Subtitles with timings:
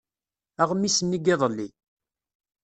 [0.61, 1.67] Aɣmis-nni n yiḍelli.